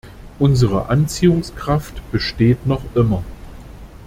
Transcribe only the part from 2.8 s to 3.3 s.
immer.